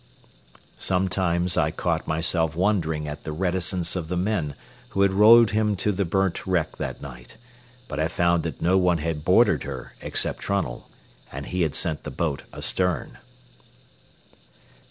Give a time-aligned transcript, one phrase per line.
[0.79, 4.55] Sometimes I caught myself wondering at the reticence of the men
[4.89, 7.37] who had rowed him to the burnt wreck that night,
[7.87, 10.89] but I found that no one had boarded her except Trunnell
[11.31, 13.19] and he had sent the boat astern.